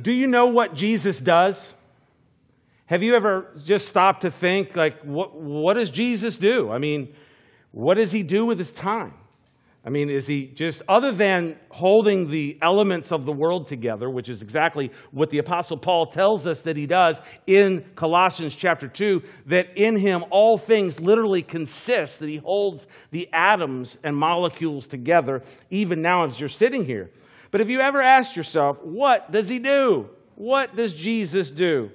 [0.00, 1.72] Do you know what Jesus does?
[2.86, 6.70] Have you ever just stopped to think, like, what, what does Jesus do?
[6.70, 7.14] I mean,
[7.72, 9.14] what does he do with his time?
[9.84, 14.28] I mean, is he just, other than holding the elements of the world together, which
[14.28, 19.22] is exactly what the Apostle Paul tells us that he does in Colossians chapter 2,
[19.46, 25.42] that in him all things literally consist, that he holds the atoms and molecules together,
[25.70, 27.10] even now as you're sitting here.
[27.50, 30.10] But have you ever asked yourself, what does he do?
[30.34, 31.90] What does Jesus do?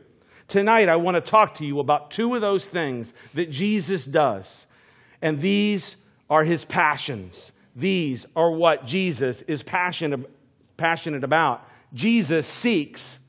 [0.48, 4.68] Tonight, I want to talk to you about two of those things that Jesus does.
[5.22, 5.96] And these
[6.30, 7.52] are his passions.
[7.76, 10.30] These are what Jesus is passionate,
[10.78, 11.66] passionate about.
[11.94, 13.20] Jesus seeks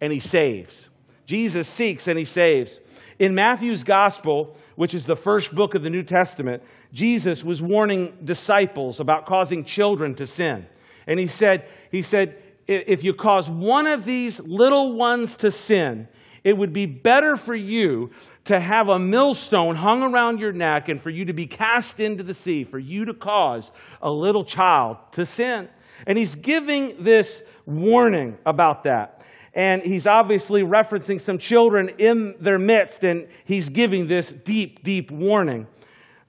[0.00, 0.88] and he saves.
[1.26, 2.78] Jesus seeks and he saves.
[3.18, 8.16] In Matthew's gospel, which is the first book of the New Testament, Jesus was warning
[8.24, 10.66] disciples about causing children to sin.
[11.10, 16.06] And he said, he said, if you cause one of these little ones to sin,
[16.44, 18.12] it would be better for you
[18.44, 22.22] to have a millstone hung around your neck and for you to be cast into
[22.22, 25.68] the sea, for you to cause a little child to sin.
[26.06, 29.22] And he's giving this warning about that.
[29.52, 35.10] And he's obviously referencing some children in their midst, and he's giving this deep, deep
[35.10, 35.66] warning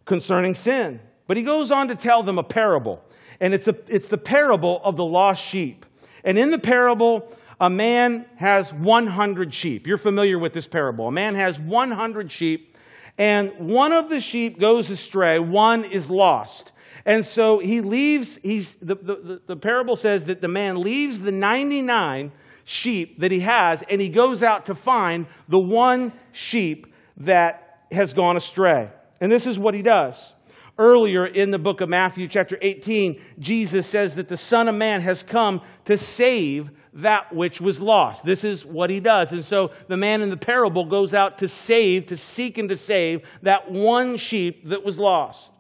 [0.06, 1.02] concerning sin.
[1.28, 3.04] But he goes on to tell them a parable
[3.42, 5.86] and it's, a, it's the parable of the lost sheep.
[6.24, 9.88] And in the parable, a man has 100 sheep.
[9.88, 11.08] You're familiar with this parable.
[11.08, 12.78] A man has 100 sheep,
[13.18, 16.72] and one of the sheep goes astray, one is lost.
[17.04, 21.32] And so he leaves, he's, the, the, the parable says that the man leaves the
[21.32, 22.32] 99
[22.64, 28.14] sheep that he has, and he goes out to find the one sheep that has
[28.14, 28.92] gone astray.
[29.20, 30.36] And this is what he does.
[30.82, 35.02] Earlier in the book of Matthew, chapter 18, Jesus says that the Son of Man
[35.02, 38.26] has come to save that which was lost.
[38.26, 39.32] This is what he does.
[39.32, 42.76] And so the man in the parable goes out to save, to seek and to
[42.76, 45.52] save that one sheep that was lost.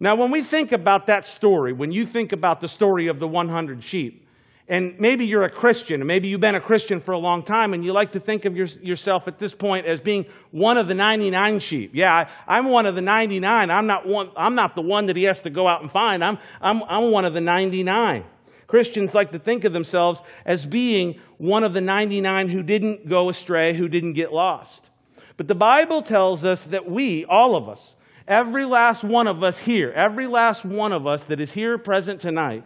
[0.00, 3.28] Now, when we think about that story, when you think about the story of the
[3.28, 4.23] 100 sheep,
[4.66, 7.74] and maybe you're a Christian, and maybe you've been a Christian for a long time,
[7.74, 10.88] and you like to think of your, yourself at this point as being one of
[10.88, 11.90] the 99 sheep.
[11.92, 13.70] Yeah, I, am one of the 99.
[13.70, 16.24] I'm not, one, I'm not the one that he has to go out and find.
[16.24, 18.24] I'm, I'm, I'm one of the 99.
[18.66, 23.28] Christians like to think of themselves as being one of the 99 who didn't go
[23.28, 24.88] astray, who didn't get lost.
[25.36, 27.94] But the Bible tells us that we, all of us,
[28.26, 32.20] every last one of us here, every last one of us that is here present
[32.20, 32.64] tonight,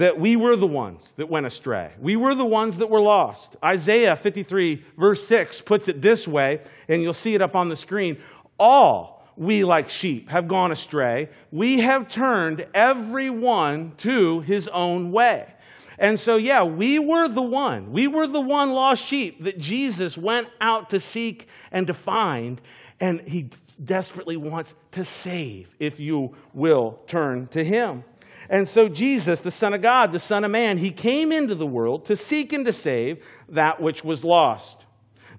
[0.00, 1.92] that we were the ones that went astray.
[2.00, 3.54] We were the ones that were lost.
[3.62, 7.76] Isaiah 53, verse 6, puts it this way, and you'll see it up on the
[7.76, 8.16] screen.
[8.58, 11.28] All we, like sheep, have gone astray.
[11.52, 15.52] We have turned every one to his own way.
[15.98, 17.92] And so, yeah, we were the one.
[17.92, 22.58] We were the one lost sheep that Jesus went out to seek and to find.
[23.00, 23.50] And he
[23.84, 28.04] desperately wants to save if you will turn to him.
[28.50, 31.66] And so, Jesus, the Son of God, the Son of Man, he came into the
[31.66, 34.84] world to seek and to save that which was lost.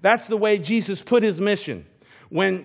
[0.00, 1.84] That's the way Jesus put his mission.
[2.30, 2.64] When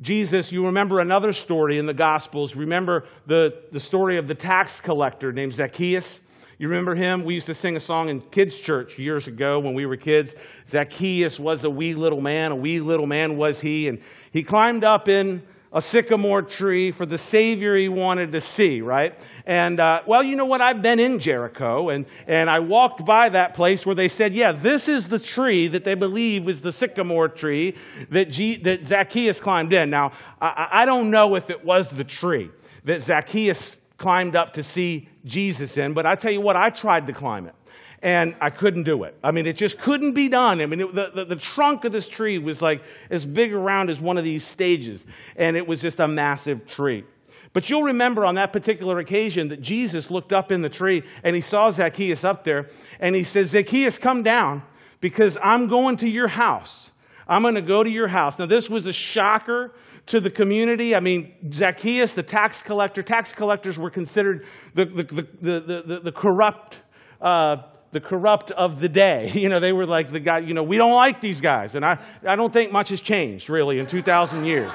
[0.00, 2.54] Jesus, you remember another story in the Gospels.
[2.54, 6.20] Remember the, the story of the tax collector named Zacchaeus?
[6.58, 7.24] You remember him?
[7.24, 10.36] We used to sing a song in kids' church years ago when we were kids.
[10.68, 14.00] Zacchaeus was a wee little man, a wee little man was he, and
[14.30, 15.42] he climbed up in
[15.72, 19.18] a sycamore tree for the Savior he wanted to see, right?
[19.44, 20.60] And, uh, well, you know what?
[20.60, 24.52] I've been in Jericho, and, and I walked by that place where they said, yeah,
[24.52, 27.74] this is the tree that they believe was the sycamore tree
[28.10, 29.90] that, G- that Zacchaeus climbed in.
[29.90, 32.50] Now, I, I don't know if it was the tree
[32.84, 37.06] that Zacchaeus climbed up to see Jesus in, but I tell you what, I tried
[37.08, 37.54] to climb it
[38.02, 39.16] and I couldn't do it.
[39.24, 40.60] I mean, it just couldn't be done.
[40.60, 43.90] I mean, it, the, the, the, trunk of this tree was like as big around
[43.90, 45.04] as one of these stages,
[45.36, 47.04] and it was just a massive tree.
[47.52, 51.34] But you'll remember on that particular occasion that Jesus looked up in the tree and
[51.34, 52.68] he saw Zacchaeus up there,
[53.00, 54.62] and he says, Zacchaeus, come down
[55.00, 56.90] because I'm going to your house.
[57.26, 58.38] I'm going to go to your house.
[58.38, 59.74] Now, this was a shocker
[60.06, 60.94] to the community.
[60.94, 65.02] I mean, Zacchaeus, the tax collector, tax collectors were considered the, the,
[65.42, 66.80] the, the, the, corrupt.
[67.20, 67.56] Uh,
[67.90, 69.32] the corrupt of the day.
[69.38, 71.74] You know, they were like the guy, you know, we don't like these guys.
[71.74, 74.72] And I, I don't think much has changed really in 2,000 years.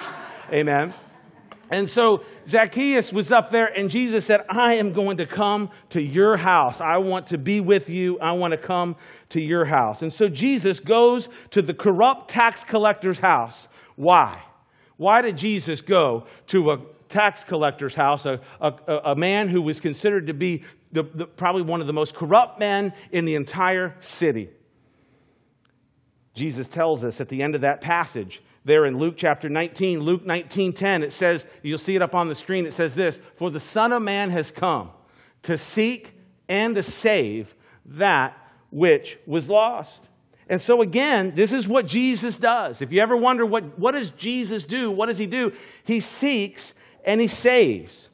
[0.51, 0.93] Amen.
[1.69, 6.01] And so Zacchaeus was up there, and Jesus said, I am going to come to
[6.01, 6.81] your house.
[6.81, 8.19] I want to be with you.
[8.19, 8.95] I want to come
[9.29, 10.01] to your house.
[10.01, 13.67] And so Jesus goes to the corrupt tax collector's house.
[13.95, 14.39] Why?
[14.97, 16.79] Why did Jesus go to a
[17.09, 18.71] tax collector's house, a, a,
[19.05, 20.63] a man who was considered to be
[20.93, 24.49] the, the, probably one of the most corrupt men in the entire city.
[26.33, 30.25] Jesus tells us at the end of that passage there in Luke chapter 19, Luke
[30.25, 33.59] 19:10, it says, you'll see it up on the screen, it says this, "For the
[33.59, 34.91] Son of Man has come
[35.43, 36.17] to seek
[36.47, 37.55] and to save
[37.85, 38.37] that
[38.71, 40.07] which was lost."
[40.47, 42.81] And so again, this is what Jesus does.
[42.81, 44.91] If you ever wonder what, what does Jesus do?
[44.91, 45.51] What does he do?
[45.83, 46.73] He seeks
[47.03, 48.09] and he saves.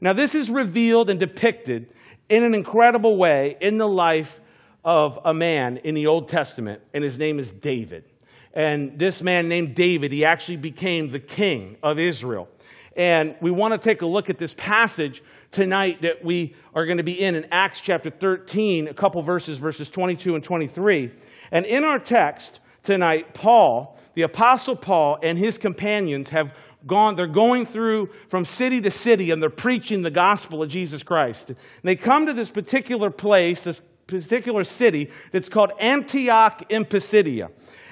[0.00, 1.88] Now, this is revealed and depicted
[2.28, 4.40] in an incredible way in the life
[4.84, 8.04] of a man in the Old Testament, and his name is David.
[8.52, 12.48] And this man named David, he actually became the king of Israel.
[12.96, 16.98] And we want to take a look at this passage tonight that we are going
[16.98, 21.10] to be in in Acts chapter 13, a couple verses, verses 22 and 23.
[21.50, 26.54] And in our text tonight, Paul, the Apostle Paul, and his companions have
[26.86, 31.02] gone, they're going through from city to city and they're preaching the gospel of Jesus
[31.02, 31.50] Christ.
[31.50, 37.50] And they come to this particular place, this particular city that's called Antioch in Pisidia.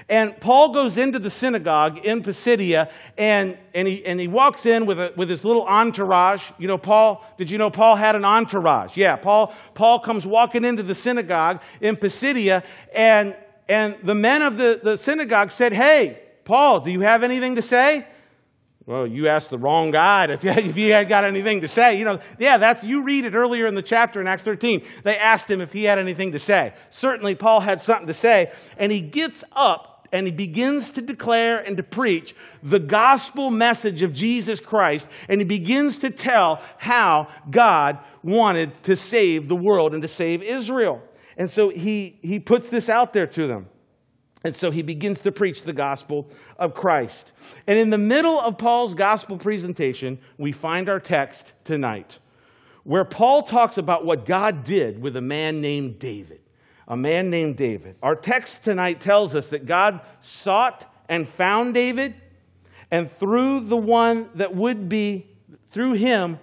[0.08, 4.84] And Paul goes into the synagogue in Pisidia and, and, he, and he walks in
[4.84, 6.42] with, a, with his little entourage.
[6.58, 8.96] You know, Paul, did you know Paul had an entourage?
[8.96, 13.36] Yeah, Paul, Paul comes walking into the synagogue in Pisidia and,
[13.68, 17.62] and the men of the, the synagogue said, Hey, Paul, do you have anything to
[17.62, 18.06] say?
[18.84, 21.98] Well, you asked the wrong guy if you, if you had got anything to say.
[21.98, 24.82] You know, yeah, that's, you read it earlier in the chapter in Acts 13.
[25.04, 26.74] They asked him if he had anything to say.
[26.90, 31.58] Certainly, Paul had something to say, and he gets up and he begins to declare
[31.58, 37.28] and to preach the gospel message of Jesus Christ, and he begins to tell how
[37.50, 41.02] God wanted to save the world and to save Israel.
[41.38, 43.68] And so he, he puts this out there to them.
[44.44, 46.28] And so he begins to preach the gospel
[46.58, 47.32] of Christ.
[47.66, 52.18] And in the middle of Paul's gospel presentation, we find our text tonight,
[52.84, 56.42] where Paul talks about what God did with a man named David
[56.88, 57.96] a man named David.
[58.02, 62.14] Our text tonight tells us that God sought and found David,
[62.90, 65.26] and through the one that would be,
[65.70, 66.38] through him,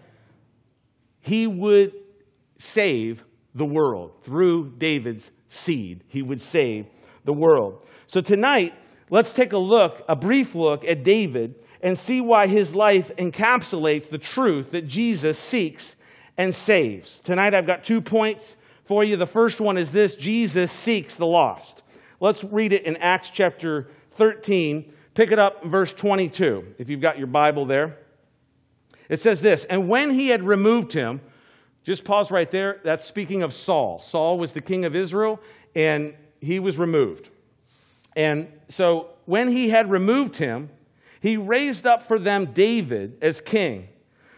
[1.22, 1.94] he would
[2.58, 3.24] save
[3.54, 4.24] the world.
[4.24, 6.88] Through David's seed, he would save
[7.26, 7.86] the world.
[8.08, 8.74] So tonight,
[9.10, 14.10] let's take a look, a brief look at David and see why his life encapsulates
[14.10, 15.96] the truth that Jesus seeks
[16.38, 17.20] and saves.
[17.24, 18.56] Tonight, I've got two points
[18.86, 19.16] for you.
[19.16, 21.84] The first one is this Jesus seeks the lost.
[22.20, 24.94] Let's read it in Acts chapter 13.
[25.14, 27.98] Pick it up verse 22, if you've got your Bible there.
[29.10, 31.22] It says this And when he had removed him,
[31.84, 32.80] just pause right there.
[32.84, 34.02] That's speaking of Saul.
[34.02, 35.40] Saul was the king of Israel,
[35.76, 37.30] and he was removed.
[38.16, 40.70] And so when he had removed him,
[41.22, 43.90] he raised up for them David as king,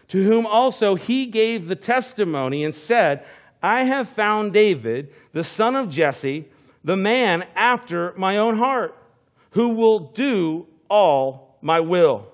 [0.08, 3.24] to whom also he gave the testimony and said,
[3.62, 6.48] I have found David, the son of Jesse,
[6.84, 8.96] the man after my own heart,
[9.50, 12.26] who will do all my will.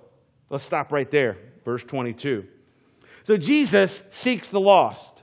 [0.49, 2.47] Let's stop right there, verse 22.
[3.25, 5.18] So Jesus seeks the lost.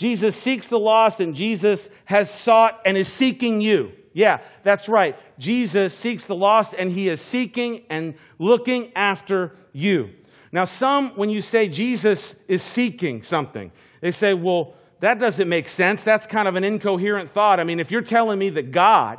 [0.00, 3.92] Jesus seeks the lost, and Jesus has sought and is seeking you.
[4.14, 5.14] Yeah, that's right.
[5.38, 10.08] Jesus seeks the lost, and he is seeking and looking after you.
[10.52, 15.68] Now, some, when you say Jesus is seeking something, they say, well, that doesn't make
[15.68, 16.02] sense.
[16.02, 17.60] That's kind of an incoherent thought.
[17.60, 19.18] I mean, if you're telling me that God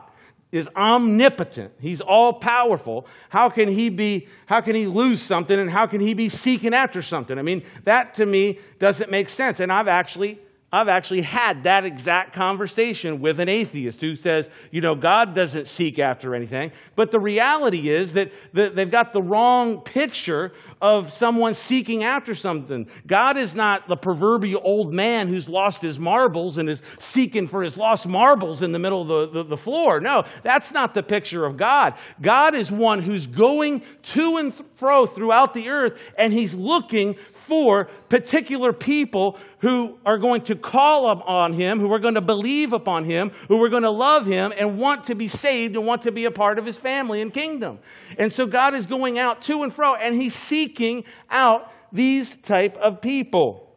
[0.52, 5.70] is omnipotent, he's all powerful, how can he be how can he lose something and
[5.70, 7.38] how can he be seeking after something?
[7.38, 9.60] I mean, that to me doesn't make sense.
[9.60, 10.40] And I've actually
[10.74, 15.68] I've actually had that exact conversation with an atheist who says, you know, God doesn't
[15.68, 16.72] seek after anything.
[16.96, 22.88] But the reality is that they've got the wrong picture of someone seeking after something.
[23.06, 27.62] God is not the proverbial old man who's lost his marbles and is seeking for
[27.62, 30.00] his lost marbles in the middle of the, the, the floor.
[30.00, 31.96] No, that's not the picture of God.
[32.22, 37.18] God is one who's going to and fro throughout the earth and he's looking
[37.52, 42.72] for particular people who are going to call on him, who are going to believe
[42.72, 46.04] upon him, who are going to love him and want to be saved and want
[46.04, 47.80] to be a part of his family and kingdom.
[48.18, 52.78] And so God is going out to and fro and he's seeking out these type
[52.78, 53.71] of people.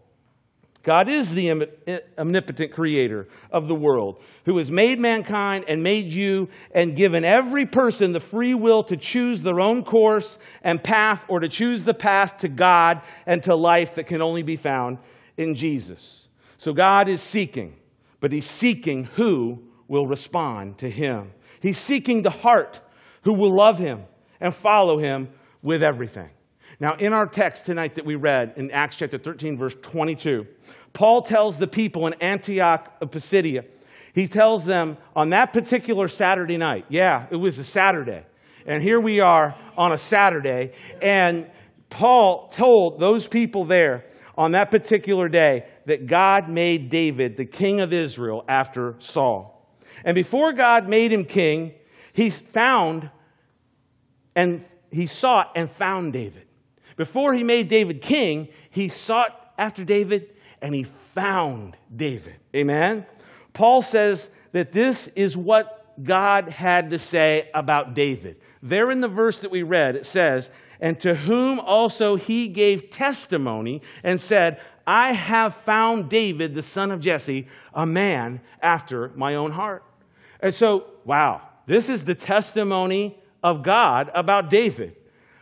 [0.84, 1.66] God is the
[2.18, 7.64] omnipotent creator of the world who has made mankind and made you and given every
[7.64, 11.94] person the free will to choose their own course and path or to choose the
[11.94, 14.98] path to God and to life that can only be found
[15.38, 16.28] in Jesus.
[16.58, 17.76] So God is seeking,
[18.20, 21.32] but He's seeking who will respond to Him.
[21.60, 22.80] He's seeking the heart
[23.22, 24.04] who will love Him
[24.38, 25.30] and follow Him
[25.62, 26.28] with everything.
[26.84, 30.46] Now, in our text tonight that we read in Acts chapter 13, verse 22,
[30.92, 33.64] Paul tells the people in Antioch of Pisidia,
[34.12, 38.26] He tells them on that particular Saturday night, yeah, it was a Saturday.
[38.66, 40.72] And here we are on a Saturday.
[41.00, 41.50] And
[41.88, 44.04] Paul told those people there
[44.36, 49.74] on that particular day that God made David the king of Israel after Saul.
[50.04, 51.72] And before God made him king,
[52.12, 53.10] he found
[54.36, 56.44] and he sought and found David.
[56.96, 62.36] Before he made David king, he sought after David and he found David.
[62.54, 63.06] Amen?
[63.52, 68.36] Paul says that this is what God had to say about David.
[68.62, 72.90] There in the verse that we read, it says, And to whom also he gave
[72.90, 79.34] testimony and said, I have found David, the son of Jesse, a man after my
[79.36, 79.84] own heart.
[80.40, 84.96] And so, wow, this is the testimony of God about David.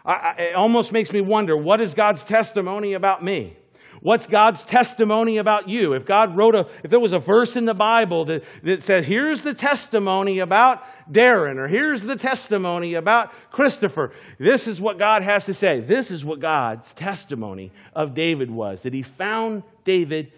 [0.05, 3.57] I, it almost makes me wonder what is God's testimony about me?
[4.03, 5.93] What's God's testimony about you?
[5.93, 9.05] If God wrote a, if there was a verse in the Bible that, that said,
[9.05, 15.23] here's the testimony about Darren, or here's the testimony about Christopher, this is what God
[15.23, 15.79] has to say.
[15.79, 20.33] This is what God's testimony of David was that he found David,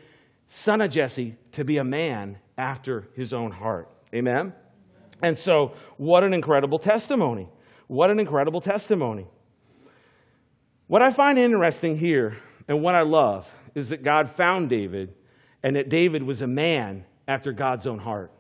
[0.51, 3.89] son of Jesse, to be a man after his own heart.
[4.15, 4.53] Amen?
[5.23, 7.49] And so, what an incredible testimony.
[7.87, 9.27] What an incredible testimony.
[10.87, 12.37] What I find interesting here
[12.69, 15.15] and what I love is that God found David
[15.63, 18.31] and that David was a man after God's own heart.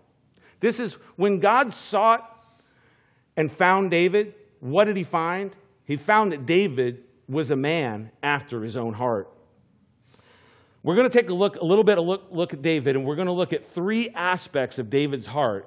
[0.61, 2.31] This is when God sought
[3.37, 5.57] and found David, what did he find?
[5.85, 9.31] He found that David was a man after his own heart.
[10.83, 13.07] We're going to take a look, a little bit, a look, look at David, and
[13.07, 15.67] we're going to look at three aspects of David's heart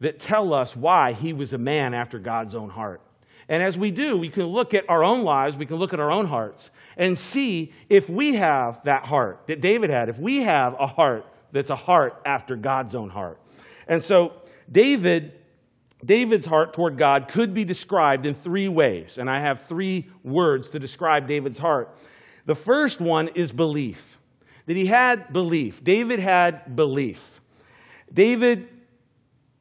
[0.00, 3.00] that tell us why he was a man after God's own heart.
[3.48, 6.00] And as we do, we can look at our own lives, we can look at
[6.00, 10.42] our own hearts, and see if we have that heart that David had, if we
[10.42, 13.40] have a heart that's a heart after God's own heart.
[13.86, 14.32] And so,
[14.70, 15.32] David,
[16.04, 20.70] David's heart toward God could be described in three ways, and I have three words
[20.70, 21.96] to describe David's heart.
[22.46, 24.18] The first one is belief,
[24.66, 25.84] that he had belief.
[25.84, 27.40] David had belief.
[28.12, 28.68] David,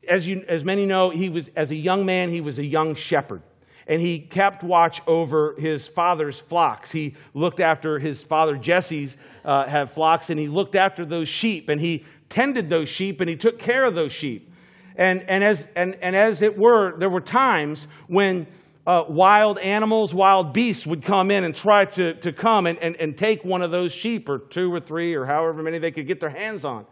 [0.08, 2.96] as, you, as many know, he was, as a young man, he was a young
[2.96, 3.44] shepherd
[3.88, 6.92] and he kept watch over his father's flocks.
[6.92, 11.70] He looked after his father Jesse's uh, had flocks, and he looked after those sheep,
[11.70, 14.52] and he tended those sheep, and he took care of those sheep.
[14.96, 18.48] And, and, as, and, and as it were, there were times when
[18.88, 22.96] uh, wild animals, wild beasts would come in and try to, to come and, and,
[22.98, 26.08] and take one of those sheep, or two or three, or however many they could
[26.08, 26.86] get their hands on.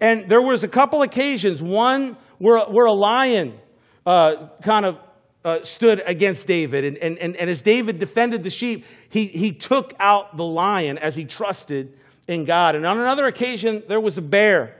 [0.00, 3.58] And there was a couple occasions, one where, where a lion
[4.06, 4.98] uh, kind of
[5.44, 6.84] uh, stood against David.
[6.84, 10.98] And, and, and, and as David defended the sheep, he, he took out the lion
[10.98, 11.92] as he trusted
[12.26, 12.74] in God.
[12.74, 14.76] And on another occasion, there was a bear.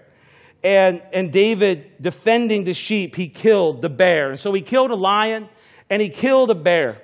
[0.63, 4.31] And, and David, defending the sheep, he killed the bear.
[4.31, 5.49] And so he killed a lion
[5.91, 7.03] and he killed a bear.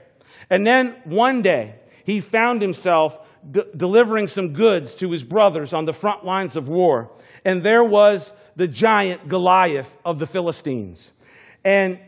[0.49, 1.75] And then one day,
[2.05, 3.19] he found himself
[3.77, 7.11] delivering some goods to his brothers on the front lines of war.
[7.45, 11.13] And there was the giant Goliath of the Philistines.
[11.65, 11.99] And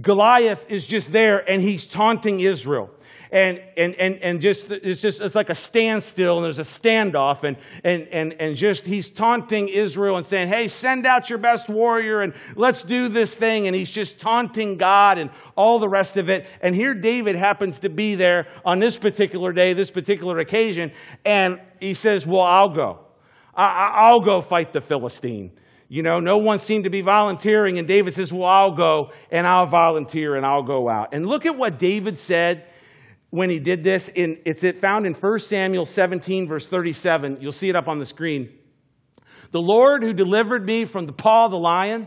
[0.00, 2.90] Goliath is just there and he's taunting Israel.
[3.30, 7.44] And, and, and, and just, it's just, it's like a standstill and there's a standoff
[7.44, 11.68] and, and, and, and just, he's taunting Israel and saying, hey, send out your best
[11.68, 13.66] warrior and let's do this thing.
[13.66, 16.46] And he's just taunting God and all the rest of it.
[16.62, 20.92] And here David happens to be there on this particular day, this particular occasion.
[21.26, 23.00] And he says, well, I'll go.
[23.54, 25.52] I, I'll go fight the Philistine.
[25.88, 29.46] You know, no one seemed to be volunteering, and David says, Well, I'll go and
[29.46, 31.08] I'll volunteer and I'll go out.
[31.12, 32.66] And look at what David said
[33.30, 34.08] when he did this.
[34.08, 37.38] In, it's it found in 1 Samuel 17, verse 37.
[37.40, 38.50] You'll see it up on the screen.
[39.50, 42.06] The Lord who delivered me from the paw of the lion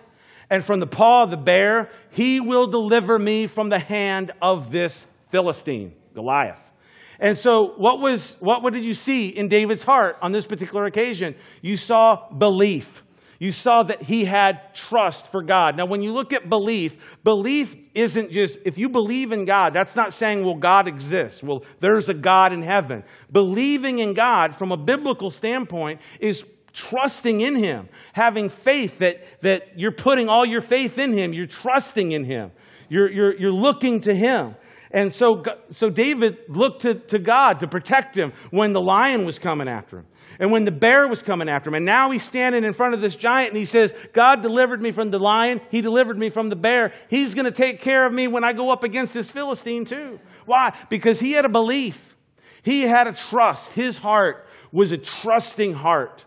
[0.51, 4.69] and from the paw of the bear, he will deliver me from the hand of
[4.69, 6.71] this Philistine, Goliath.
[7.19, 10.85] And so, what was what, what did you see in David's heart on this particular
[10.85, 11.35] occasion?
[11.61, 13.03] You saw belief
[13.41, 15.75] you saw that he had trust for God.
[15.75, 19.95] Now, when you look at belief, belief isn't just, if you believe in God, that's
[19.95, 21.41] not saying, well, God exists.
[21.41, 23.03] Well, there's a God in heaven.
[23.31, 29.69] Believing in God from a biblical standpoint is trusting in him, having faith that, that
[29.75, 32.51] you're putting all your faith in him, you're trusting in him,
[32.89, 34.53] you're, you're, you're looking to him.
[34.91, 39.39] And so, so David looked to, to God to protect him when the lion was
[39.39, 40.05] coming after him
[40.41, 41.75] and when the bear was coming after him.
[41.75, 44.91] And now he's standing in front of this giant and he says, God delivered me
[44.91, 45.61] from the lion.
[45.69, 46.93] He delivered me from the bear.
[47.09, 50.19] He's going to take care of me when I go up against this Philistine too.
[50.47, 50.75] Why?
[50.89, 52.15] Because he had a belief.
[52.63, 53.73] He had a trust.
[53.73, 56.25] His heart was a trusting heart.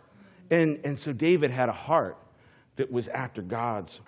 [0.48, 2.16] And, and so David had a heart
[2.76, 3.98] that was after God's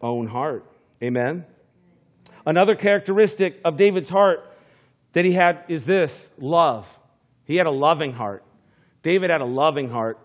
[0.00, 0.64] own heart.
[1.02, 1.44] Amen.
[2.46, 4.50] Another characteristic of David's heart
[5.12, 6.88] that he had is this love.
[7.44, 8.44] He had a loving heart.
[9.02, 10.18] David had a loving heart.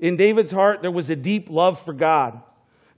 [0.00, 2.40] In David's heart, there was a deep love for God.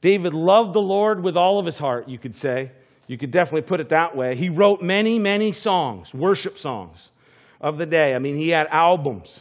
[0.01, 2.73] David loved the Lord with all of his heart, you could say.
[3.07, 4.35] You could definitely put it that way.
[4.35, 7.11] He wrote many, many songs, worship songs
[7.61, 8.15] of the day.
[8.15, 9.41] I mean, he had albums.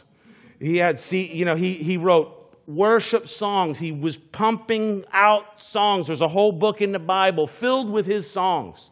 [0.58, 3.78] He had, see, you know, he, he wrote worship songs.
[3.78, 6.06] He was pumping out songs.
[6.06, 8.90] There's a whole book in the Bible filled with his songs.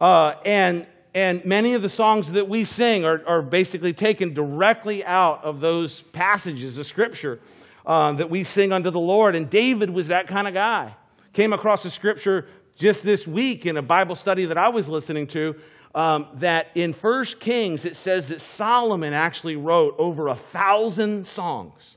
[0.00, 5.02] Uh, and, and many of the songs that we sing are, are basically taken directly
[5.02, 7.40] out of those passages of Scripture
[7.86, 9.34] uh, that we sing unto the Lord.
[9.34, 10.94] And David was that kind of guy.
[11.32, 12.46] Came across a scripture
[12.76, 15.56] just this week in a Bible study that I was listening to
[15.94, 21.96] um, that in First Kings it says that Solomon actually wrote over a thousand songs.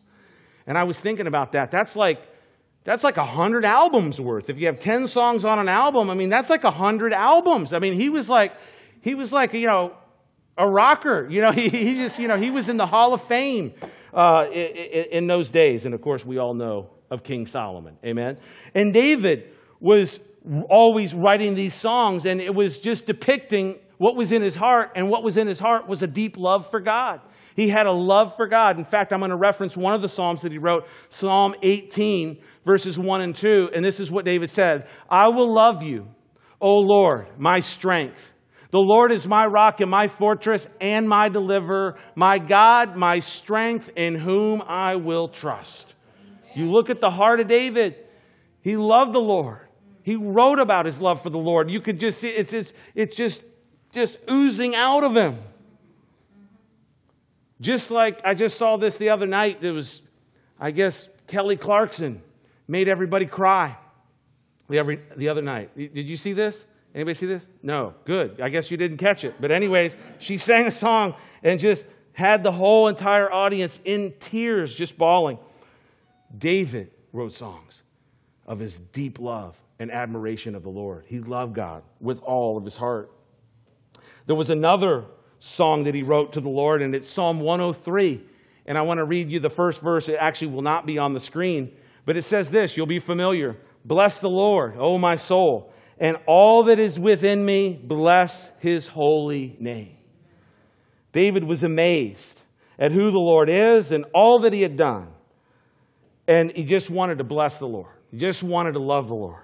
[0.66, 1.72] And I was thinking about that.
[1.72, 2.22] That's like
[2.86, 4.50] that's like a hundred albums worth.
[4.50, 7.74] If you have ten songs on an album, I mean that's like a hundred albums.
[7.74, 8.54] I mean he was like
[9.02, 9.96] he was like you know
[10.58, 11.28] a rocker.
[11.30, 13.74] You know he, he just you know he was in the Hall of Fame
[14.14, 15.86] uh, in, in those days.
[15.86, 17.98] And of course we all know of King Solomon.
[18.06, 18.38] Amen.
[18.76, 20.20] And David was
[20.70, 25.10] always writing these songs, and it was just depicting what was in his heart, and
[25.10, 27.20] what was in his heart was a deep love for God.
[27.56, 28.78] He had a love for God.
[28.78, 32.42] In fact, I'm going to reference one of the Psalms that he wrote, Psalm 18,
[32.66, 33.72] verses 1 and 2.
[33.76, 36.08] And this is what David said I will love you,
[36.62, 38.34] O Lord, my strength.
[38.72, 43.90] The Lord is my rock and my fortress and my deliverer, my God, my strength,
[43.96, 45.96] in whom I will trust.
[46.54, 47.96] You look at the heart of David,
[48.62, 49.62] he loved the Lord.
[50.04, 51.70] He wrote about his love for the Lord.
[51.72, 53.44] You could just see it's just, it's just,
[53.92, 55.40] just oozing out of him.
[57.62, 60.02] Just like I just saw this the other night, it was,
[60.60, 62.22] I guess, Kelly Clarkson
[62.68, 63.78] made everybody cry
[64.70, 65.76] the, every, the other night.
[65.76, 66.66] Did you see this?
[66.94, 67.46] Anybody see this?
[67.62, 67.94] No.
[68.06, 68.42] Good.
[68.42, 69.36] I guess you didn't catch it.
[69.40, 74.74] But, anyways, she sang a song and just had the whole entire audience in tears,
[74.74, 75.40] just bawling.
[76.38, 77.82] David wrote songs
[78.46, 81.06] of his deep love and admiration of the Lord.
[81.08, 83.12] He loved God with all of his heart.
[84.26, 85.06] There was another
[85.40, 88.22] song that he wrote to the Lord, and it's Psalm 103.
[88.66, 90.10] And I want to read you the first verse.
[90.10, 91.72] It actually will not be on the screen,
[92.06, 93.58] but it says this you'll be familiar.
[93.86, 99.58] Bless the Lord, O my soul, and all that is within me, bless his holy
[99.60, 99.98] name.
[101.12, 102.42] David was amazed
[102.78, 105.10] at who the Lord is and all that he had done.
[106.28, 107.94] And he just wanted to bless the Lord.
[108.12, 109.44] He just wanted to love the Lord.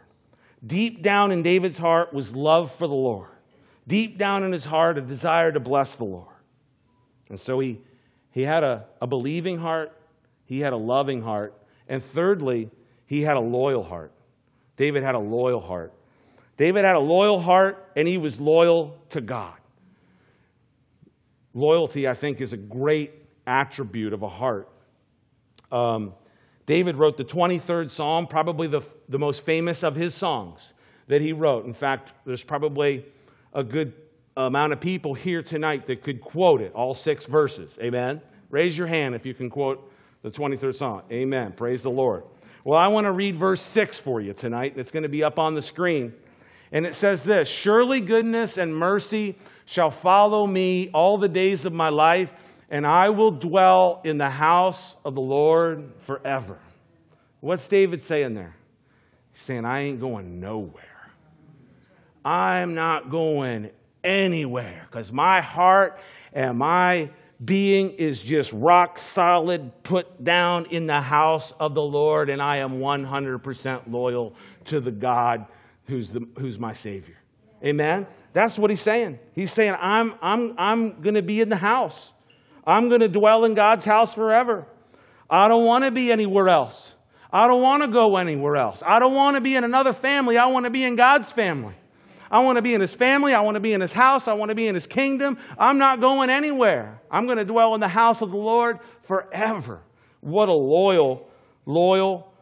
[0.65, 3.29] Deep down in David's heart was love for the Lord.
[3.87, 6.33] Deep down in his heart, a desire to bless the Lord.
[7.29, 7.81] And so he,
[8.31, 9.91] he had a, a believing heart,
[10.45, 11.53] he had a loving heart,
[11.87, 12.69] and thirdly,
[13.05, 14.11] he had a loyal heart.
[14.77, 15.93] David had a loyal heart.
[16.57, 19.55] David had a loyal heart, and he was loyal to God.
[21.53, 23.11] Loyalty, I think, is a great
[23.47, 24.69] attribute of a heart.
[25.71, 26.13] Um,
[26.65, 30.73] David wrote the 23rd Psalm, probably the, the most famous of his songs
[31.07, 31.65] that he wrote.
[31.65, 33.05] In fact, there's probably
[33.53, 33.93] a good
[34.35, 37.77] amount of people here tonight that could quote it, all six verses.
[37.79, 38.21] Amen?
[38.49, 39.91] Raise your hand if you can quote
[40.23, 41.01] the 23rd Psalm.
[41.11, 41.53] Amen.
[41.53, 42.23] Praise the Lord.
[42.63, 44.73] Well, I want to read verse 6 for you tonight.
[44.75, 46.13] It's going to be up on the screen.
[46.75, 51.71] And it says this Surely goodness and mercy shall follow me all the days of
[51.71, 52.33] my life
[52.69, 56.59] and I will dwell in the house of the Lord forever.
[57.39, 58.57] What's David saying there?
[59.31, 60.83] He's saying, I ain't going nowhere.
[62.25, 63.69] I'm not going
[64.03, 65.97] anywhere because my heart
[66.33, 67.09] and my
[67.43, 72.57] being is just rock solid, put down in the house of the Lord, and I
[72.57, 74.35] am 100% loyal
[74.65, 75.45] to the God
[75.87, 77.15] who's, the, who's my Savior.
[77.63, 78.07] Amen?
[78.33, 79.19] That's what he's saying.
[79.33, 82.11] He's saying, I'm, I'm, I'm going to be in the house.
[82.65, 84.67] I'm going to dwell in God's house forever.
[85.29, 86.93] I don't want to be anywhere else.
[87.31, 88.81] I don't want to go anywhere else.
[88.85, 90.37] I don't want to be in another family.
[90.37, 91.75] I want to be in God's family.
[92.29, 93.33] I want to be in his family.
[93.33, 94.27] I want to be in his house.
[94.27, 95.37] I want to be in his kingdom.
[95.57, 96.99] I'm not going anywhere.
[97.11, 99.81] I'm going to dwell in the house of the Lord forever.
[100.21, 101.29] What a loyal,
[101.65, 102.33] loyal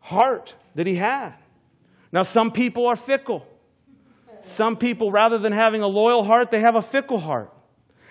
[0.00, 1.34] heart that he had.
[2.14, 3.44] Now, some people are fickle.
[4.44, 7.52] Some people, rather than having a loyal heart, they have a fickle heart.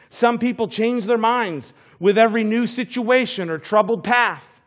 [0.09, 4.61] Some people change their minds with every new situation or troubled path.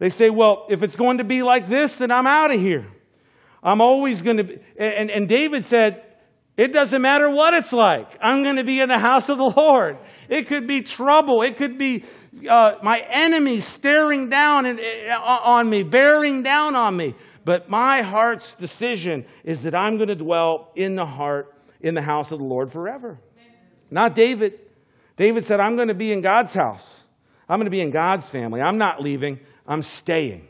[0.00, 2.88] They say, well, if it's going to be like this, then I'm out of here.
[3.62, 4.58] I'm always going to be.
[4.76, 6.02] And, and David said,
[6.56, 8.18] It doesn't matter what it's like.
[8.20, 9.96] I'm going to be in the house of the Lord.
[10.28, 11.42] It could be trouble.
[11.42, 12.04] It could be
[12.48, 17.14] uh, my enemies staring down uh, on me, bearing down on me.
[17.50, 22.00] But my heart's decision is that I'm going to dwell in the heart, in the
[22.00, 23.18] house of the Lord forever.
[23.90, 24.60] Not David.
[25.16, 27.00] David said, I'm going to be in God's house.
[27.48, 28.60] I'm going to be in God's family.
[28.60, 30.46] I'm not leaving, I'm staying.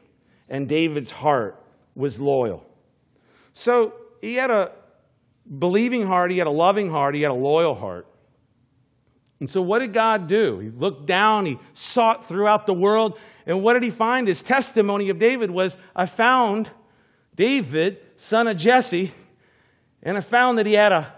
[0.50, 2.66] And David's heart was loyal.
[3.54, 4.72] So he had a
[5.58, 8.06] believing heart, he had a loving heart, he had a loyal heart.
[9.38, 10.58] And so, what did God do?
[10.58, 14.28] He looked down, he sought throughout the world, and what did he find?
[14.28, 16.70] His testimony of David was I found
[17.40, 19.12] David, son of Jesse,
[20.02, 21.10] and I found that he had a,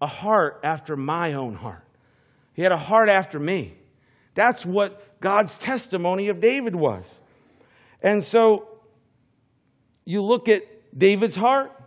[0.00, 1.84] a heart after my own heart.
[2.54, 3.74] He had a heart after me.
[4.34, 7.04] That's what God's testimony of David was.
[8.00, 8.68] And so
[10.06, 10.62] you look at
[10.98, 11.78] David's heart.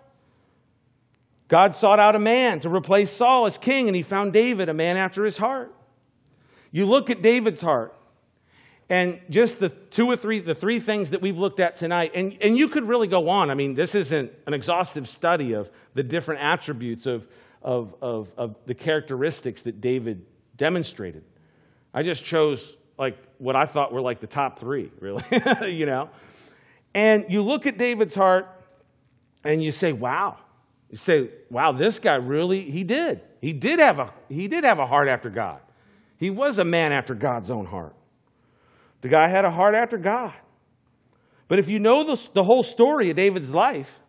[1.47, 4.73] God sought out a man to replace Saul as king, and he found David, a
[4.75, 5.73] man after his heart.
[6.71, 7.98] You look at David's heart,
[8.89, 12.35] and just the two or three, the three things that we've looked at tonight, and,
[12.41, 13.51] and you could really go on.
[13.51, 17.27] I mean, this isn't an exhaustive study of the different attributes of,
[17.61, 20.25] of, of, of the characteristics that David
[20.57, 21.23] demonstrated.
[21.93, 25.23] I just chose like what I thought were like the top three, really,
[25.67, 26.09] you know.
[26.95, 28.47] And you look at David's heart
[29.43, 30.37] and you say, wow.
[30.89, 33.21] You say, wow, this guy really, he did.
[33.39, 35.61] He did have a, he did have a heart after God.
[36.17, 37.93] He was a man after God's own heart.
[39.01, 40.33] The guy had a heart after God.
[41.47, 43.99] But if you know the, the whole story of David's life,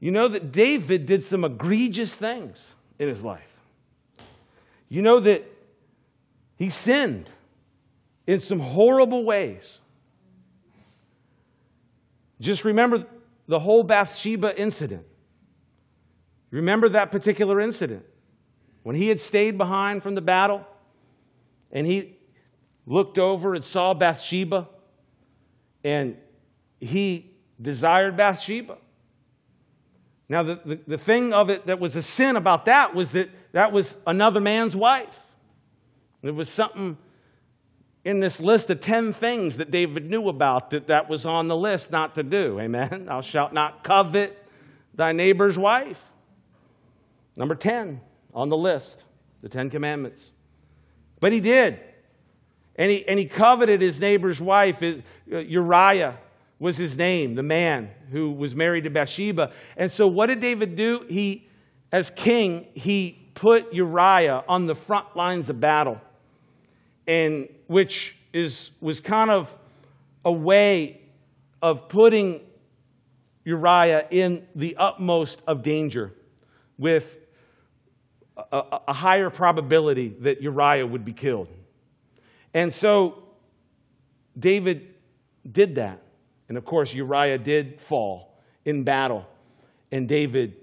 [0.00, 2.62] you know that David did some egregious things
[2.98, 3.52] in his life.
[4.88, 5.44] You know that
[6.56, 7.30] he sinned
[8.26, 9.78] in some horrible ways.
[12.40, 13.06] Just remember
[13.46, 15.06] the whole Bathsheba incident.
[16.50, 18.04] Remember that particular incident
[18.82, 20.64] when he had stayed behind from the battle
[21.72, 22.16] and he
[22.86, 24.68] looked over and saw Bathsheba
[25.84, 26.16] and
[26.80, 28.78] he desired Bathsheba.
[30.28, 33.30] Now, the, the, the, thing of it that was a sin about that was that
[33.52, 35.20] that was another man's wife.
[36.22, 36.98] There was something
[38.04, 41.56] in this list of 10 things that David knew about that that was on the
[41.56, 42.58] list not to do.
[42.58, 43.06] Amen.
[43.06, 44.36] Thou shalt not covet
[44.94, 46.10] thy neighbor's wife.
[47.36, 48.00] Number 10
[48.34, 49.04] on the list,
[49.42, 50.30] the 10 commandments.
[51.20, 51.78] But he did.
[52.76, 54.82] And he, and he coveted his neighbor's wife.
[54.82, 56.18] Uh, Uriah
[56.58, 59.52] was his name, the man who was married to Bathsheba.
[59.76, 61.04] And so what did David do?
[61.08, 61.48] He,
[61.92, 66.00] as king, he put Uriah on the front lines of battle
[67.06, 69.54] and which is, was kind of
[70.24, 71.00] a way
[71.62, 72.40] of putting
[73.44, 76.12] Uriah in the utmost of danger
[76.78, 77.18] with
[78.36, 81.48] a, a, higher probability that Uriah would be killed.
[82.56, 83.22] And so
[84.38, 84.94] David
[85.52, 86.02] did that.
[86.48, 89.26] And of course, Uriah did fall in battle,
[89.92, 90.56] and David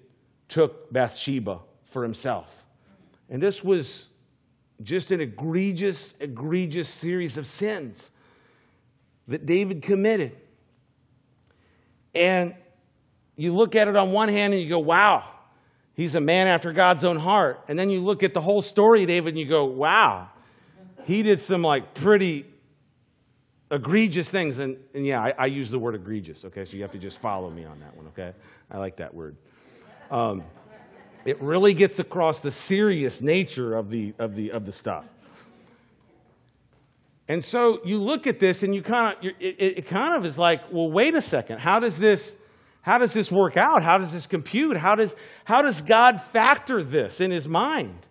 [0.50, 2.66] took Bathsheba for himself.
[3.30, 4.08] And this was
[4.82, 8.10] just an egregious, egregious series of sins
[9.28, 10.36] that David committed.
[12.16, 12.56] And
[13.36, 15.30] you look at it on one hand and you go, wow,
[15.94, 17.64] he's a man after God's own heart.
[17.68, 20.30] And then you look at the whole story David and you go, wow,
[21.06, 22.46] he did some like pretty
[23.72, 24.60] egregious things.
[24.60, 26.66] And, and yeah, I, I use the word egregious, okay?
[26.66, 28.34] So you have to just follow me on that one, okay?
[28.72, 29.36] I like that word.
[30.12, 30.44] Um,
[31.26, 35.06] it really gets across the serious nature of the, of the, of the stuff.
[37.28, 40.38] And so you look at this and you kind of, it, it kind of is
[40.38, 41.60] like, well, wait a second.
[41.60, 42.36] How does this,
[42.82, 43.82] how does this work out?
[43.82, 44.76] How does this compute?
[44.76, 48.06] How does, how does God factor this in his mind?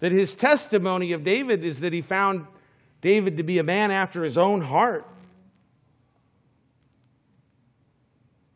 [0.00, 2.46] That his testimony of David is that he found
[3.00, 5.06] David to be a man after his own heart.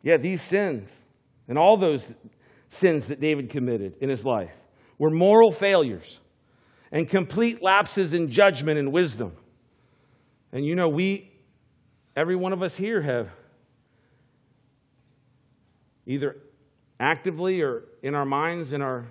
[0.03, 1.03] Yeah, these sins
[1.49, 2.15] and all those
[2.69, 4.53] sins that David committed in his life
[4.99, 6.19] were moral failures
[6.91, 9.33] and complete lapses in judgment and wisdom.
[10.53, 11.31] And you know, we,
[12.15, 13.31] every one of us here, have
[16.07, 16.37] either
[17.01, 19.07] actively or in our minds, in our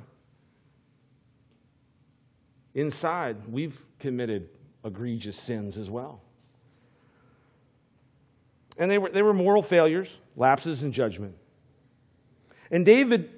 [2.73, 4.49] inside, we've committed
[4.84, 6.21] egregious sins as well.
[8.77, 11.36] And they were, they were moral failures, lapses in judgment.
[12.71, 13.29] And David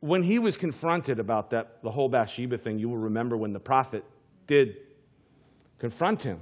[0.00, 3.60] when he was confronted about that, the whole Bathsheba thing, you will remember when the
[3.60, 4.04] prophet
[4.46, 4.76] did
[5.78, 6.40] confront him.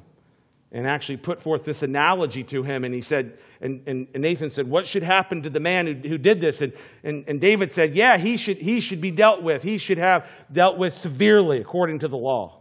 [0.75, 2.83] And actually put forth this analogy to him.
[2.83, 6.09] And he said, and, and, and Nathan said, What should happen to the man who,
[6.09, 6.61] who did this?
[6.61, 6.73] And,
[7.05, 9.63] and, and David said, Yeah, he should, he should be dealt with.
[9.63, 12.61] He should have dealt with severely according to the law.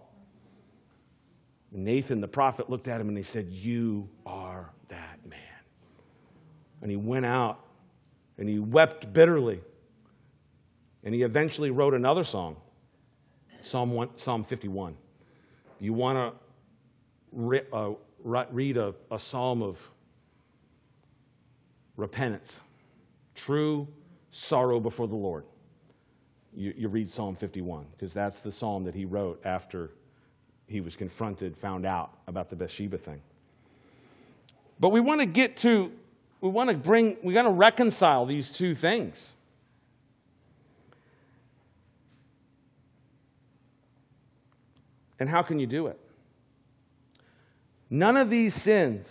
[1.74, 5.40] And Nathan, the prophet, looked at him and he said, You are that man.
[6.84, 7.66] And he went out
[8.38, 9.60] and he wept bitterly.
[11.04, 12.58] And he eventually wrote another song,
[13.64, 14.96] Psalm, 1, Psalm 51.
[15.80, 16.43] You want to
[17.34, 17.92] re, uh,
[18.24, 19.80] read a, a psalm of
[21.98, 22.60] repentance,
[23.36, 23.88] true
[24.32, 25.46] sorrow before the Lord.
[26.56, 29.92] You, you read Psalm 51, because that's the psalm that he wrote after
[30.68, 33.22] he was confronted, found out about the Bathsheba thing.
[34.80, 35.92] But we want to get to,
[36.42, 39.34] we want to bring, we got to reconcile these two things.
[45.20, 46.00] And how can you do it?
[47.94, 49.08] None of these sins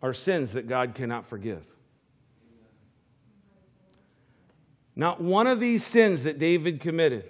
[0.00, 1.64] are sins that God cannot forgive.
[4.94, 7.28] Not one of these sins that David committed.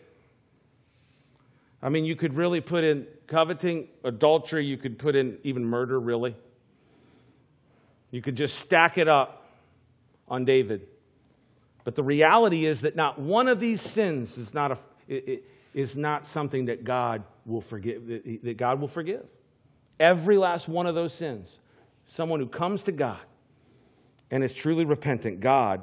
[1.83, 5.99] I mean, you could really put in coveting, adultery, you could put in even murder,
[5.99, 6.37] really.
[8.11, 9.49] You could just stack it up
[10.29, 10.87] on David.
[11.83, 15.41] But the reality is that not one of these sins is not, a,
[15.73, 18.07] is not something that God will forgive,
[18.43, 19.25] that God will forgive.
[19.99, 21.59] Every last one of those sins.
[22.07, 23.21] Someone who comes to God
[24.31, 25.83] and is truly repentant, God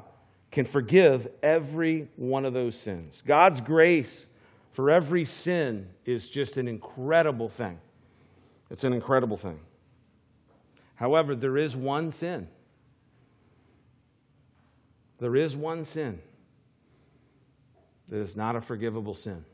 [0.50, 3.22] can forgive every one of those sins.
[3.26, 4.26] God's grace
[4.72, 7.78] for every sin is just an incredible thing.
[8.70, 9.60] It's an incredible thing.
[10.94, 12.48] However, there is one sin.
[15.18, 16.20] There is one sin
[18.08, 19.44] that is not a forgivable sin.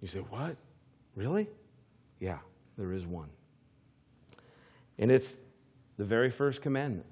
[0.00, 0.56] You say, What?
[1.14, 1.48] Really?
[2.20, 2.38] Yeah,
[2.76, 3.28] there is one.
[4.98, 5.36] And it's
[5.96, 7.06] the very first commandment.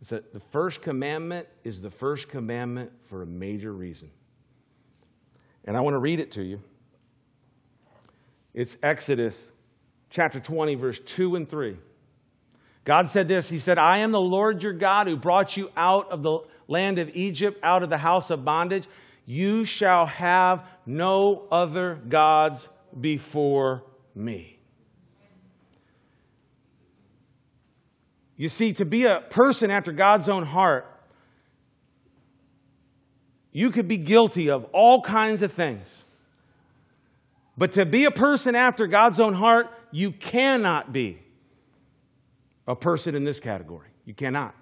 [0.00, 4.10] It's that the first commandment is the first commandment for a major reason.
[5.64, 6.60] And I want to read it to you.
[8.52, 9.50] It's Exodus
[10.10, 11.76] chapter 20, verse 2 and 3.
[12.84, 16.10] God said this He said, I am the Lord your God who brought you out
[16.10, 18.86] of the land of Egypt, out of the house of bondage.
[19.26, 22.68] You shall have no other gods
[23.00, 23.84] before
[24.14, 24.58] me.
[28.36, 30.90] You see, to be a person after God's own heart,
[33.52, 35.88] you could be guilty of all kinds of things.
[37.56, 41.20] But to be a person after God's own heart, you cannot be
[42.66, 43.88] a person in this category.
[44.04, 44.56] You cannot.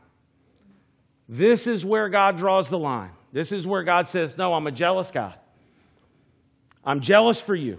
[1.27, 3.13] This is where God draws the line.
[3.33, 5.35] This is where God says, No, I'm a jealous God.
[6.85, 7.79] I'm jealous for you.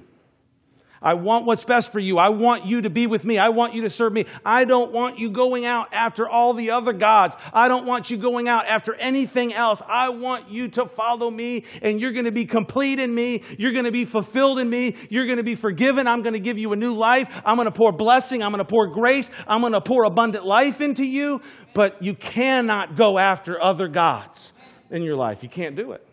[1.04, 2.18] I want what's best for you.
[2.18, 3.38] I want you to be with me.
[3.38, 4.26] I want you to serve me.
[4.46, 7.36] I don't want you going out after all the other gods.
[7.52, 9.82] I don't want you going out after anything else.
[9.86, 13.44] I want you to follow me, and you're going to be complete in me.
[13.58, 14.96] You're going to be fulfilled in me.
[15.10, 16.08] You're going to be forgiven.
[16.08, 17.42] I'm going to give you a new life.
[17.46, 18.42] I'm going to pour blessing.
[18.42, 19.30] I'm going to pour grace.
[19.46, 21.42] I'm going to pour abundant life into you.
[21.74, 24.53] But you cannot go after other gods
[24.94, 25.44] in your life.
[25.44, 26.08] You can't do it.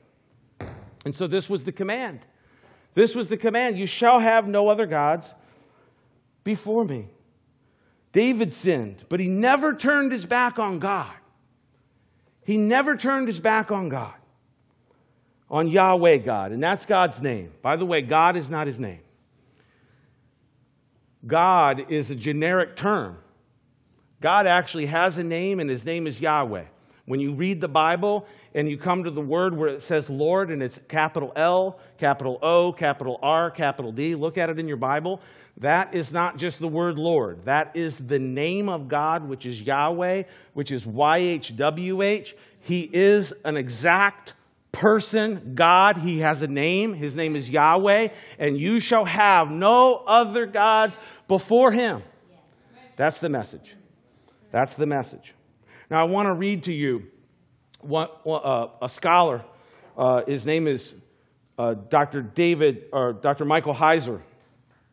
[1.05, 2.21] And so this was the command.
[2.95, 5.33] This was the command You shall have no other gods
[6.43, 7.09] before me.
[8.13, 11.13] David sinned, but he never turned his back on God.
[12.43, 14.15] He never turned his back on God,
[15.49, 17.53] on Yahweh God, and that's God's name.
[17.63, 19.03] By the way, God is not his name.
[21.25, 23.19] God is a generic term.
[24.21, 26.65] God actually has a name, and his name is Yahweh.
[27.11, 30.53] When you read the Bible and you come to the word where it says Lord
[30.53, 34.77] and it's capital L, capital O, capital R, capital D, look at it in your
[34.77, 35.21] Bible.
[35.57, 37.47] That is not just the word Lord.
[37.47, 40.23] That is the name of God, which is Yahweh,
[40.55, 42.35] which is YHWH.
[42.61, 44.35] He is an exact
[44.71, 45.97] person, God.
[45.97, 46.95] He has a name.
[46.95, 48.11] His name is Yahweh.
[48.39, 50.97] And you shall have no other gods
[51.27, 52.05] before him.
[52.95, 53.75] That's the message.
[54.53, 55.35] That's the message.
[55.91, 57.03] Now, I want to read to you
[57.81, 59.45] what, uh, a scholar.
[59.99, 60.95] Uh, his name is
[61.59, 62.23] uh, Dr.
[62.23, 63.45] David or Dr.
[63.45, 64.21] Michael Heiser,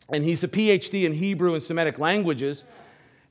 [0.10, 2.64] and he's a PhD in Hebrew and Semitic languages.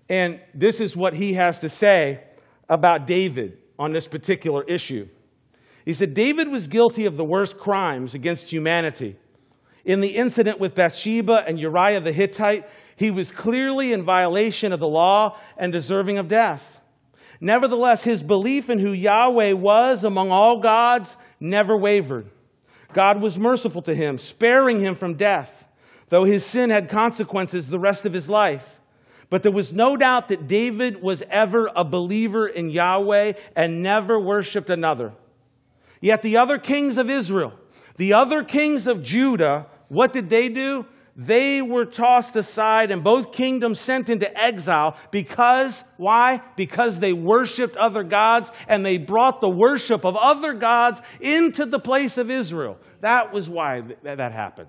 [0.08, 2.22] And this is what he has to say
[2.68, 5.08] about David on this particular issue.
[5.84, 9.16] He said, David was guilty of the worst crimes against humanity.
[9.84, 14.78] In the incident with Bathsheba and Uriah the Hittite, he was clearly in violation of
[14.78, 16.80] the law and deserving of death.
[17.40, 22.30] Nevertheless, his belief in who Yahweh was among all gods never wavered.
[22.92, 25.64] God was merciful to him, sparing him from death.
[26.08, 28.80] though his sin had consequences the rest of his life.
[29.28, 34.20] But there was no doubt that David was ever a believer in Yahweh and never
[34.20, 35.12] worshiped another.
[36.00, 37.52] Yet the other kings of Israel,
[37.96, 40.86] the other kings of Judah, what did they do?
[41.18, 46.42] They were tossed aside and both kingdoms sent into exile because, why?
[46.56, 51.78] Because they worshiped other gods and they brought the worship of other gods into the
[51.78, 52.78] place of Israel.
[53.00, 54.68] That was why that happened.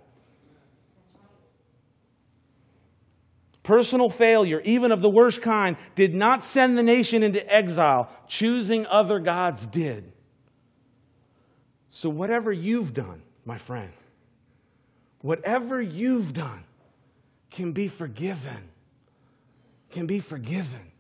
[3.64, 8.10] Personal failure, even of the worst kind, did not send the nation into exile.
[8.26, 10.14] Choosing other gods did.
[11.90, 13.92] So, whatever you've done, my friend,
[15.22, 16.64] whatever you've done
[17.50, 18.70] can be forgiven.
[19.90, 20.92] Can be forgiven.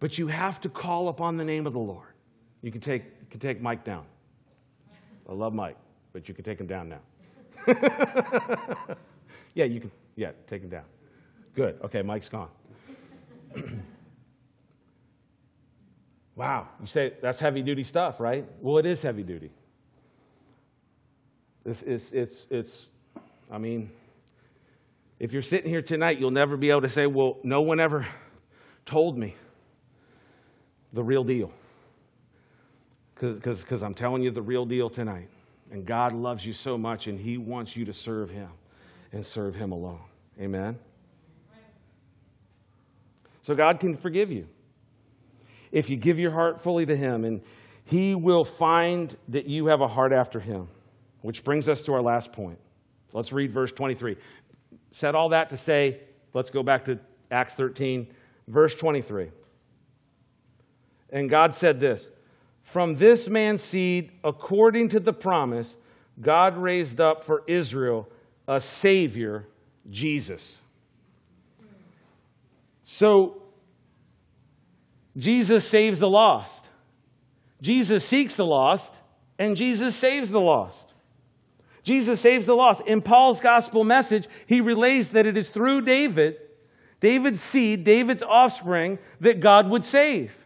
[0.00, 2.08] But you have to call upon the name of the Lord.
[2.62, 4.04] You can take, you can take Mike down.
[5.28, 5.76] I love Mike,
[6.12, 7.00] but you can take him down now.
[9.54, 9.90] yeah, you can.
[10.16, 10.84] Yeah, take him down.
[11.54, 11.78] Good.
[11.84, 12.48] Okay, Mike's gone.
[16.34, 16.68] wow.
[16.80, 18.44] You say that's heavy duty stuff, right?
[18.60, 19.50] Well, it is heavy duty.
[21.64, 22.86] It's, it's, it's, it's,
[23.50, 23.90] I mean,
[25.18, 28.06] if you're sitting here tonight, you'll never be able to say, well, no one ever
[28.86, 29.34] told me
[30.92, 31.52] the real deal.
[33.18, 35.28] Because I'm telling you the real deal tonight.
[35.70, 38.48] And God loves you so much, and He wants you to serve Him
[39.12, 40.00] and serve Him alone.
[40.40, 40.78] Amen?
[43.42, 44.46] So God can forgive you
[45.72, 47.42] if you give your heart fully to Him, and
[47.84, 50.68] He will find that you have a heart after Him.
[51.20, 52.58] Which brings us to our last point.
[53.12, 54.16] Let's read verse 23.
[54.92, 56.00] Said all that to say,
[56.34, 56.98] let's go back to
[57.30, 58.06] Acts 13,
[58.48, 59.30] verse 23.
[61.10, 62.06] And God said this
[62.62, 65.76] From this man's seed, according to the promise,
[66.20, 68.08] God raised up for Israel
[68.46, 69.46] a Savior,
[69.88, 70.58] Jesus.
[72.84, 73.42] So,
[75.16, 76.68] Jesus saves the lost.
[77.62, 78.92] Jesus seeks the lost,
[79.38, 80.89] and Jesus saves the lost.
[81.82, 82.82] Jesus saves the lost.
[82.82, 86.36] In Paul's gospel message, he relays that it is through David,
[87.00, 90.36] David's seed, David's offspring, that God would save.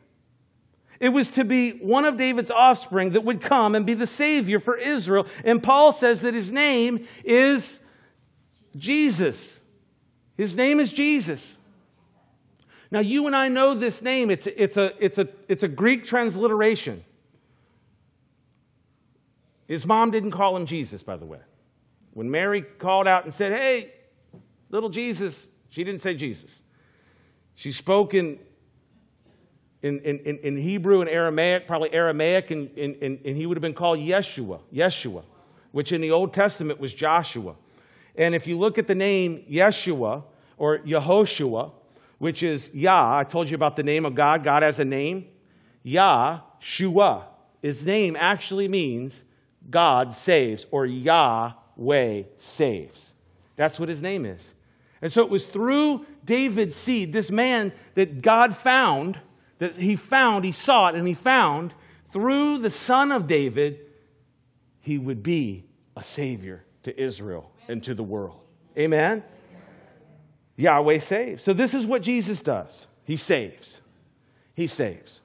[1.01, 4.61] It was to be one of David's offspring that would come and be the Savior
[4.61, 5.27] for Israel.
[5.45, 7.81] And Paul says that his name is
[8.77, 9.59] Jesus.
[10.37, 11.57] His name is Jesus.
[12.91, 14.31] Now, you and I know this name.
[14.31, 17.05] It's, it's, a, it's, a, it's a Greek transliteration.
[19.67, 21.41] His mom didn't call him Jesus, by the way.
[22.13, 23.93] When Mary called out and said, Hey,
[24.71, 26.51] little Jesus, she didn't say Jesus.
[27.55, 28.39] She spoke in,
[29.83, 33.75] in, in, in Hebrew and Aramaic, probably Aramaic, and, and, and he would have been
[33.75, 35.25] called Yeshua, Yeshua,
[35.73, 37.55] which in the Old Testament was Joshua.
[38.17, 40.25] And if you look at the name Yeshua
[40.57, 41.73] or Yehoshua,
[42.19, 44.45] which is Yah, I told you about the name of God.
[44.45, 45.27] God has a name.
[45.83, 47.27] Yah, Shua.
[47.61, 49.25] His name actually means
[49.71, 53.13] God saves, or Yahweh saves.
[53.57, 54.55] That's what his name is.
[55.01, 59.19] And so it was through David's seed, this man that God found,
[59.59, 61.75] that he found, he sought, and he found,
[62.11, 63.81] through the son of David,
[64.81, 65.65] he would be
[65.97, 68.41] a savior to Israel and to the world.
[68.79, 69.23] Amen?
[70.57, 71.43] Yahweh saves.
[71.43, 73.79] So this is what Jesus does He saves.
[74.55, 75.21] He saves.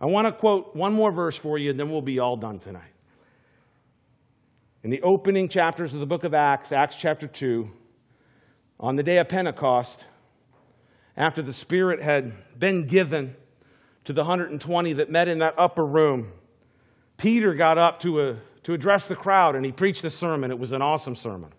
[0.00, 2.58] I want to quote one more verse for you, and then we'll be all done
[2.58, 2.92] tonight.
[4.84, 7.70] In the opening chapters of the book of Acts, Acts chapter 2,
[8.78, 10.04] on the day of Pentecost,
[11.16, 13.34] after the Spirit had been given
[14.04, 16.30] to the 120 that met in that upper room,
[17.16, 20.50] Peter got up to, a, to address the crowd and he preached a sermon.
[20.50, 21.50] It was an awesome sermon.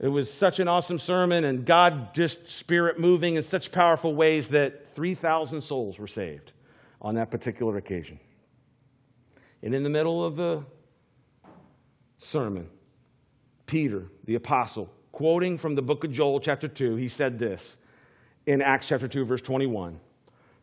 [0.00, 4.48] It was such an awesome sermon, and God just spirit moving in such powerful ways
[4.48, 6.50] that 3,000 souls were saved
[7.00, 8.18] on that particular occasion.
[9.62, 10.64] And in the middle of the
[12.20, 12.68] sermon,
[13.66, 17.76] Peter, the apostle, quoting from the book of Joel, chapter 2, he said this
[18.46, 19.98] in Acts chapter 2, verse 21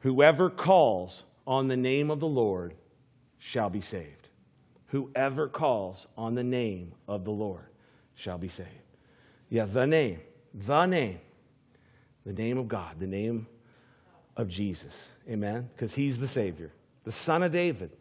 [0.02, 2.76] Whoever calls on the name of the Lord
[3.40, 4.30] shall be saved.
[4.88, 7.66] Whoever calls on the name of the Lord
[8.16, 8.70] shall be saved.
[9.50, 10.20] Yeah, the name,
[10.54, 11.20] the name,
[12.26, 13.48] the name of God, the name
[14.36, 15.10] of Jesus.
[15.30, 15.70] Amen?
[15.74, 16.72] Because he's the Savior,
[17.04, 17.92] the Son of David,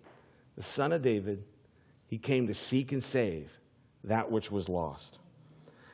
[0.57, 1.43] the Son of David
[2.09, 3.51] he came to seek and save
[4.05, 5.19] that which was lost.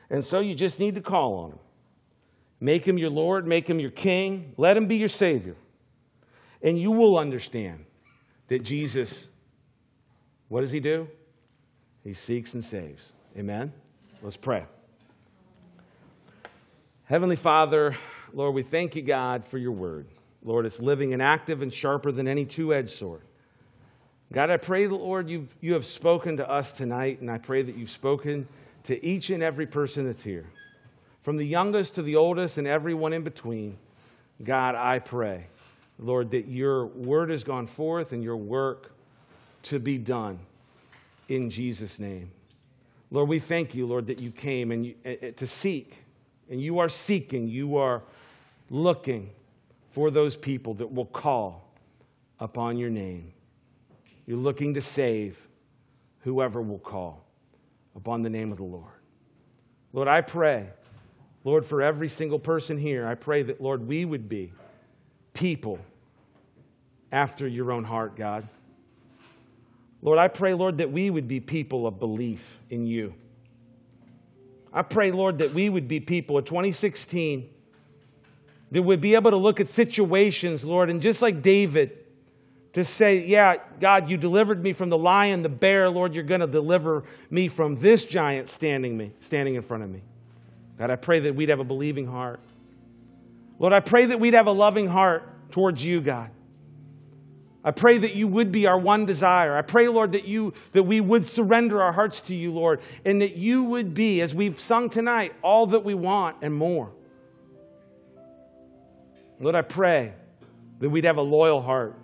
[0.09, 1.59] And so you just need to call on him.
[2.59, 5.55] Make him your Lord, make him your king, let him be your Savior.
[6.61, 7.83] And you will understand
[8.47, 9.27] that Jesus,
[10.47, 11.07] what does he do?
[12.03, 13.11] He seeks and saves.
[13.37, 13.73] Amen?
[14.21, 14.65] Let's pray.
[17.05, 17.97] Heavenly Father,
[18.31, 20.07] Lord, we thank you, God, for your word.
[20.43, 23.23] Lord, it's living and active and sharper than any two edged sword.
[24.33, 27.77] God, I pray, Lord, you've, you have spoken to us tonight, and I pray that
[27.77, 28.47] you've spoken
[28.85, 30.47] to each and every person that's here,
[31.21, 33.77] from the youngest to the oldest and everyone in between.
[34.43, 35.45] God, I pray,
[35.99, 38.95] Lord, that your word has gone forth and your work
[39.63, 40.39] to be done
[41.29, 42.31] in Jesus' name.
[43.11, 45.93] Lord, we thank you, Lord, that you came and you, uh, to seek,
[46.49, 48.01] and you are seeking, you are
[48.71, 49.29] looking
[49.91, 51.69] for those people that will call
[52.39, 53.32] upon your name.
[54.25, 55.47] You're looking to save
[56.19, 57.25] whoever will call
[57.95, 58.91] upon the name of the Lord.
[59.91, 60.67] Lord, I pray,
[61.43, 64.53] Lord, for every single person here, I pray that, Lord, we would be
[65.33, 65.79] people
[67.11, 68.47] after your own heart, God.
[70.01, 73.13] Lord, I pray, Lord, that we would be people of belief in you.
[74.73, 77.49] I pray, Lord, that we would be people of 2016
[78.71, 82.02] that would be able to look at situations, Lord, and just like David,
[82.73, 85.89] to say, Yeah, God, you delivered me from the lion, the bear.
[85.89, 89.89] Lord, you're going to deliver me from this giant standing, me, standing in front of
[89.89, 90.01] me.
[90.77, 92.39] God, I pray that we'd have a believing heart.
[93.59, 96.31] Lord, I pray that we'd have a loving heart towards you, God.
[97.63, 99.55] I pray that you would be our one desire.
[99.55, 103.21] I pray, Lord, that you that we would surrender our hearts to you, Lord, and
[103.21, 106.91] that you would be, as we've sung tonight, all that we want and more.
[109.39, 110.13] Lord, I pray
[110.79, 111.95] that we'd have a loyal heart.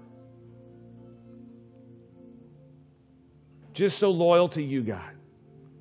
[3.73, 5.11] Just so loyal to you, God.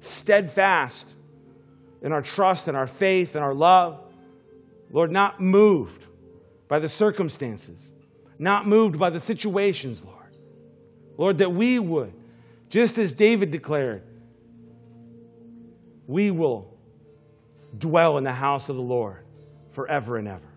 [0.01, 1.09] Steadfast
[2.03, 4.01] in our trust and our faith and our love.
[4.91, 6.05] Lord, not moved
[6.69, 7.89] by the circumstances
[8.39, 10.17] not moved by the situations, Lord.
[11.17, 12.13] Lord, that we would,
[12.71, 14.03] just as David declared,
[16.07, 16.73] we will
[17.77, 19.25] dwell in the house of the Lord
[19.73, 20.48] forever and ever.